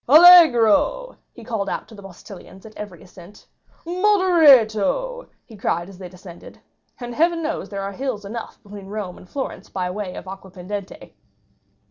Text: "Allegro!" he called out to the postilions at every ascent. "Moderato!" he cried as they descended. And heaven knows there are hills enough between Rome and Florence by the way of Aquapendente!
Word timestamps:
"Allegro!" 0.09 1.15
he 1.31 1.43
called 1.43 1.69
out 1.69 1.87
to 1.87 1.93
the 1.93 2.01
postilions 2.01 2.65
at 2.65 2.75
every 2.75 3.03
ascent. 3.03 3.45
"Moderato!" 3.85 5.27
he 5.45 5.55
cried 5.55 5.89
as 5.89 5.99
they 5.99 6.09
descended. 6.09 6.59
And 6.99 7.13
heaven 7.13 7.43
knows 7.43 7.69
there 7.69 7.83
are 7.83 7.91
hills 7.91 8.25
enough 8.25 8.57
between 8.63 8.87
Rome 8.87 9.19
and 9.19 9.29
Florence 9.29 9.69
by 9.69 9.89
the 9.89 9.93
way 9.93 10.15
of 10.15 10.25
Aquapendente! 10.25 11.13